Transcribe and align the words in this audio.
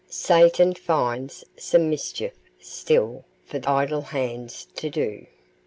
"Satan 0.09 0.73
finds 0.73 1.45
some 1.57 1.87
mischief 1.87 2.33
still 2.59 3.23
For 3.45 3.61
idle 3.69 4.01
hands 4.01 4.65
to 4.77 4.89
do." 4.89 5.27